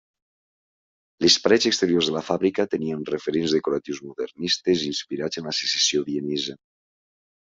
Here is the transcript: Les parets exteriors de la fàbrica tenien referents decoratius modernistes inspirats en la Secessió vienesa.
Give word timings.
Les 1.25 1.35
parets 1.43 1.67
exteriors 1.71 2.09
de 2.11 2.15
la 2.15 2.23
fàbrica 2.31 2.65
tenien 2.71 3.03
referents 3.11 3.55
decoratius 3.57 4.01
modernistes 4.07 4.87
inspirats 4.89 5.41
en 5.43 5.51
la 5.51 5.55
Secessió 5.59 6.03
vienesa. 6.09 6.57